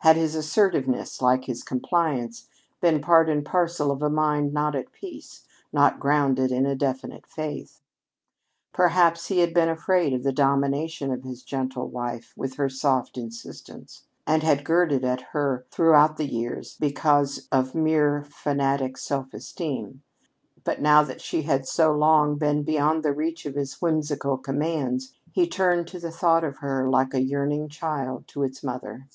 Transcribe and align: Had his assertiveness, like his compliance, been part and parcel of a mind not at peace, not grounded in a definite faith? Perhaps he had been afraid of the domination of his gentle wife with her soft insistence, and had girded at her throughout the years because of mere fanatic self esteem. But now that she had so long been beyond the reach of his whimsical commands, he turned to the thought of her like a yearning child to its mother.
Had 0.00 0.16
his 0.16 0.34
assertiveness, 0.34 1.22
like 1.22 1.46
his 1.46 1.62
compliance, 1.62 2.46
been 2.82 3.00
part 3.00 3.30
and 3.30 3.42
parcel 3.42 3.90
of 3.90 4.02
a 4.02 4.10
mind 4.10 4.52
not 4.52 4.74
at 4.74 4.92
peace, 4.92 5.46
not 5.72 5.98
grounded 5.98 6.52
in 6.52 6.66
a 6.66 6.76
definite 6.76 7.26
faith? 7.26 7.80
Perhaps 8.74 9.28
he 9.28 9.38
had 9.38 9.54
been 9.54 9.70
afraid 9.70 10.12
of 10.12 10.22
the 10.22 10.30
domination 10.30 11.10
of 11.10 11.22
his 11.22 11.42
gentle 11.42 11.88
wife 11.88 12.34
with 12.36 12.56
her 12.56 12.68
soft 12.68 13.16
insistence, 13.16 14.02
and 14.26 14.42
had 14.42 14.62
girded 14.62 15.06
at 15.06 15.22
her 15.32 15.64
throughout 15.70 16.18
the 16.18 16.30
years 16.30 16.76
because 16.78 17.48
of 17.50 17.74
mere 17.74 18.24
fanatic 18.28 18.98
self 18.98 19.32
esteem. 19.32 20.02
But 20.64 20.82
now 20.82 21.02
that 21.02 21.22
she 21.22 21.44
had 21.44 21.66
so 21.66 21.90
long 21.96 22.36
been 22.36 22.62
beyond 22.62 23.04
the 23.04 23.14
reach 23.14 23.46
of 23.46 23.54
his 23.54 23.80
whimsical 23.80 24.36
commands, 24.36 25.14
he 25.32 25.48
turned 25.48 25.86
to 25.88 25.98
the 25.98 26.10
thought 26.12 26.44
of 26.44 26.58
her 26.58 26.90
like 26.90 27.14
a 27.14 27.22
yearning 27.24 27.70
child 27.70 28.28
to 28.28 28.42
its 28.42 28.62
mother. 28.62 29.08